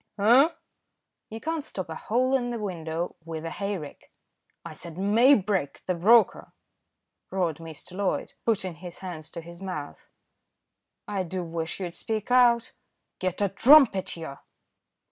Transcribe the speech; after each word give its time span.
"Eh?" 0.17 0.47
"You 1.29 1.39
can't 1.39 1.63
stop 1.63 1.87
a 1.87 1.93
hole 1.95 2.35
in 2.35 2.51
a 2.51 2.57
window 2.57 3.15
with 3.23 3.45
a 3.45 3.51
hayrick." 3.51 4.11
"I 4.65 4.73
said 4.73 4.97
Maybrick, 4.97 5.83
the 5.85 5.93
broker," 5.93 6.53
roared 7.29 7.57
Mr. 7.57 7.95
Loyd, 7.95 8.33
putting 8.43 8.73
his 8.73 8.97
hands 9.05 9.29
to 9.29 9.41
his 9.41 9.61
mouth. 9.61 10.09
"I 11.07 11.21
do 11.21 11.43
wish 11.43 11.79
you'd 11.79 11.93
speak 11.93 12.31
out." 12.31 12.73
"Get 13.19 13.41
a 13.43 13.49
trumpet. 13.49 14.17
Yah!" 14.17 14.37